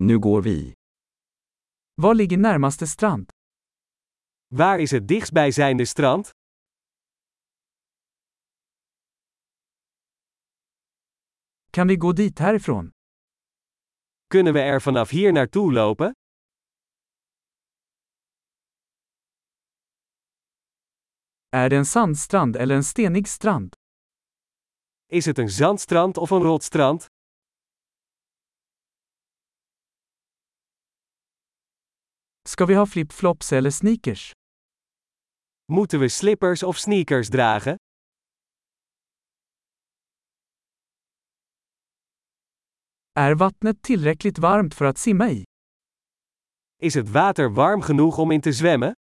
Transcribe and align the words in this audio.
Nu 0.00 0.18
går 0.18 0.42
vi. 0.42 0.74
Var 1.94 2.14
ligger 2.14 2.36
närmaste 2.36 2.86
strand? 2.86 3.30
Waar 4.54 4.78
is 4.80 4.90
het 4.90 5.08
dichtstbijzijnde 5.08 5.86
strand? 5.86 6.30
Kan 11.70 11.88
vi 11.88 11.96
gå 11.96 12.12
dit 12.12 12.38
härifrån? 12.38 12.90
Kunnen 14.30 14.52
we 14.52 14.60
er 14.60 14.80
vanaf 14.80 15.10
hier 15.10 15.32
naartoe 15.32 15.72
lopen? 15.72 16.12
Är 21.50 21.68
det 21.68 21.76
en 21.76 21.84
sandstrand 21.86 22.56
eller 22.56 22.74
en 22.74 22.84
stenig 22.84 23.28
strand? 23.28 23.74
Is 25.06 25.26
het 25.26 25.38
een 25.38 25.50
zandstrand 25.50 26.16
of 26.18 26.30
een 26.30 26.42
rotstrand? 26.42 27.06
Ska 32.48 32.66
vi 32.66 32.74
ha 32.74 32.86
flip-flops 32.86 33.52
eller 33.52 33.70
sneakers? 33.70 34.32
Moeten 35.72 36.00
we 36.00 36.08
slippers 36.08 36.62
of 36.62 36.78
sneakers 36.78 37.28
dragen? 37.28 37.76
Är 43.14 43.34
vattnet 43.34 43.82
tillräckligt 43.82 44.38
varmt 44.38 44.74
för 44.74 44.84
att 44.84 44.98
simma 44.98 45.30
i? 45.30 45.44
Is 46.82 46.94
het 46.94 47.08
water 47.08 47.48
warm 47.48 47.82
genoeg 47.82 48.18
om 48.18 48.32
in 48.32 48.42
te 48.42 48.52
zwemmen? 48.52 48.92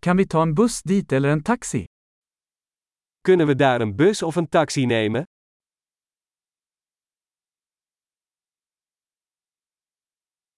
Kan 0.00 0.16
vi 0.16 0.26
ta 0.26 0.42
en 0.42 0.54
buss 0.54 0.82
dit 0.82 1.12
eller 1.12 1.28
en 1.28 1.42
taxi? 1.42 1.84
Kunnen 3.24 3.46
we 3.46 3.54
daar 3.54 3.80
een 3.80 3.96
bus 3.96 4.22
of 4.22 4.36
een 4.36 4.46
taxi 4.48 4.86
nemen? 4.86 5.24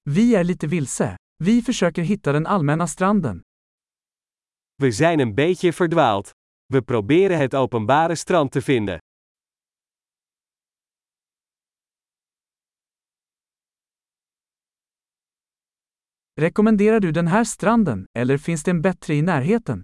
Vi 0.09 0.35
är 0.35 0.45
lite 0.45 0.67
vilse. 0.67 1.17
Vi 1.45 1.63
försöker 1.63 2.03
hitta 2.03 2.33
den 2.33 2.47
allmänna 2.47 2.87
stranden. 2.87 3.43
We 4.83 4.93
zijn 4.93 5.21
een 5.21 5.35
beetje 5.35 5.73
verdwaald. 5.73 6.31
We 6.73 6.83
proberen 6.83 7.39
het 7.39 7.55
openbare 7.55 8.17
strand 8.17 8.53
te 8.53 8.61
vinden. 8.61 8.99
Rekommenderar 16.41 17.01
du 17.01 17.13
den 17.13 17.27
här 17.27 17.45
stranden, 17.45 18.07
eller 18.19 18.39
finns 18.39 18.63
det 18.63 18.71
en 18.71 18.83
bättre 18.83 19.15
i 19.15 19.23
närheten? 19.23 19.83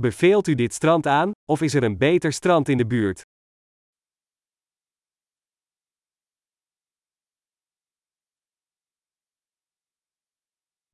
Beveelt 0.00 0.48
u 0.48 0.54
dit 0.54 0.72
strand 0.72 1.06
aan, 1.06 1.32
of 1.48 1.62
is 1.62 1.74
er 1.74 1.84
een 1.84 1.98
beter 1.98 2.32
strand 2.32 2.68
in 2.68 2.78
de 2.78 2.86
buurt? 2.86 3.22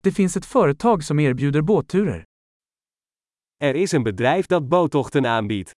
Det 0.04 0.12
finns 0.12 0.36
ett 0.36 0.46
företag 0.46 1.04
som 1.04 1.18
erbjuder 1.18 1.62
båtturer. 1.62 2.24
Er 3.58 3.74
is 3.74 3.92
een 3.92 4.02
bedrijf 4.04 4.46
dat 4.46 4.68
boottochten 4.68 5.26
aanbiedt. 5.26 5.70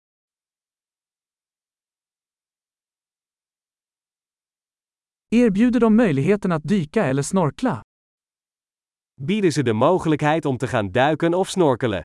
Erbjuder 5.31 5.81
de 5.81 5.97
möjligheten 5.97 6.53
att 6.53 6.63
dyka 6.69 7.05
eller 7.05 7.23
snorkla? 7.23 7.83
Bieden 9.21 9.53
ze 9.53 9.63
de 9.63 9.73
mogelijkheid 9.73 10.47
om 10.47 10.59
te 10.59 10.67
gaan 10.67 10.93
duiken 10.93 11.35
of 11.35 11.49
snorkelen? 11.49 12.03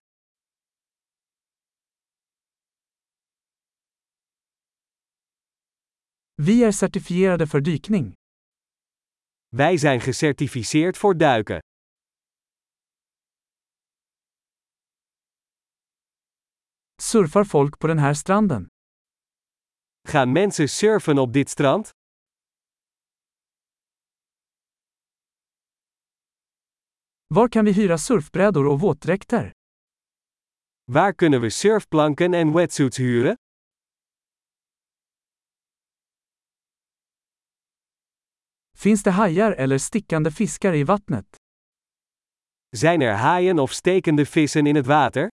Vi 6.36 6.64
är 6.64 6.72
certifierade 6.72 7.48
för 7.48 7.62
dykning. 7.62 8.14
Wij 9.56 9.78
zijn 9.78 10.02
gecertificeerd 10.02 10.98
voor 10.98 11.18
duiken. 11.18 11.60
Surfar 17.10 17.44
folk 17.44 17.80
på 17.80 17.88
den 17.88 18.00
här 18.00 18.14
stranden? 18.14 18.68
Gaan 20.08 20.34
mensen 20.34 20.68
surfen 20.68 21.20
op 21.20 21.34
dit 21.34 21.50
strand? 21.50 21.90
Var 27.28 27.48
kan 27.48 27.66
vi 27.66 27.72
hyra 27.72 27.98
surfbrädor 27.98 28.68
och 28.68 28.80
våtdräkter? 28.80 29.52
Waar 30.86 31.14
kunnen 31.14 31.42
we 31.42 31.52
surfplanken 31.52 32.34
en 32.34 32.54
wetsuits 32.54 33.00
huren? 33.00 33.36
Finns 38.78 39.04
det 39.04 39.12
hajar 39.12 39.52
eller 39.52 39.78
stickande 39.78 40.32
fiskar 40.32 40.74
i 40.74 40.84
vattnet? 40.84 41.38
Zijn 42.78 43.02
er 43.02 43.14
haaien 43.14 43.60
of 43.60 43.72
stekende 43.72 44.26
vissen 44.26 44.68
in 44.68 44.76
het 44.76 44.86
water? 44.88 45.30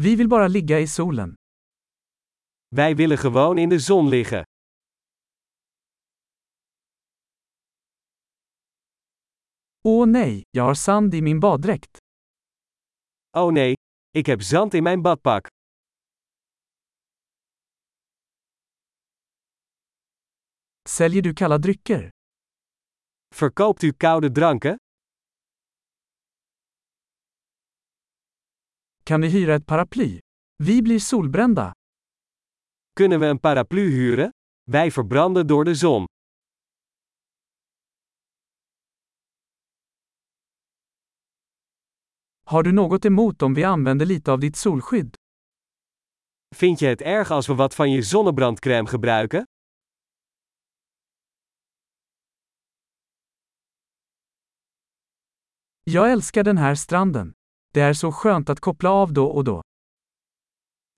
Vi 0.00 0.16
vill 0.16 0.28
bara 0.28 0.48
ligga 0.48 0.78
i 0.78 0.86
solen. 0.86 1.34
Wij 2.68 2.96
willen 2.96 3.18
gewoon 3.18 3.58
in 3.58 3.68
de 3.68 3.78
zon 3.78 4.08
liggen. 4.08 4.42
Åh 9.82 10.06
nej, 10.06 10.42
jag 10.50 10.64
har 10.64 10.74
sand 10.74 11.14
i 11.14 11.22
min 11.22 11.40
baddräkt. 11.40 11.98
Oh 13.36 13.52
nee, 13.52 13.74
ik 14.10 14.26
heb 14.26 14.42
zand 14.42 14.74
in 14.74 14.82
mijn 14.82 15.02
badpak. 15.02 15.46
Säljer 20.88 21.22
du 21.22 21.32
kalla 21.32 21.58
drycker? 21.58 22.08
Verkoopt 23.34 23.82
u 23.82 23.92
koude 23.92 24.30
dranken? 24.32 24.76
Kan 29.08 29.20
vi 29.20 29.28
hyra 29.28 29.54
ett 29.54 29.66
paraply? 29.66 30.20
Vi 30.56 30.82
blir 30.82 30.98
solbrända. 30.98 31.72
Kunnen 32.96 33.20
we 33.20 33.26
een 33.26 33.38
paraplu 33.38 33.90
huren? 33.90 34.30
Wij 34.70 34.90
verbranden 34.90 35.46
door 35.46 35.64
de 35.64 35.74
zon. 35.74 36.04
Har 42.46 42.62
du 42.62 42.72
något 42.72 43.04
emot 43.04 43.42
om 43.42 43.54
vi 43.54 43.64
använder 43.64 44.06
lite 44.06 44.32
av 44.32 44.40
ditt 44.40 44.56
solskydd? 44.56 45.14
Vind 46.56 46.78
je 46.80 46.86
het 46.86 47.00
erg 47.00 47.30
als 47.30 47.46
we 47.46 47.54
wat 47.54 47.74
van 47.74 47.90
je 47.90 48.02
zonnebrandcrème 48.02 48.88
gebruiken? 48.88 49.44
Jag 55.84 56.10
älskar 56.10 56.44
den 56.44 56.58
här 56.58 56.74
stranden. 56.74 57.37
Det 57.74 57.80
är 57.80 57.92
så 57.92 58.12
skönt 58.12 58.50
att 58.50 58.60
koppla 58.60 58.90
av 58.90 59.12
då 59.12 59.26
och 59.26 59.44
då. 59.44 59.62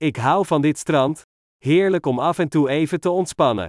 Ik 0.00 0.18
hou 0.18 0.44
van 0.48 0.62
dit 0.62 0.78
strand. 0.78 1.16
Heerlijk 1.64 2.06
om 2.06 2.18
af 2.18 2.40
en 2.40 2.50
toe 2.50 2.72
even 2.72 3.00
te 3.00 3.08
ontspannen. 3.08 3.68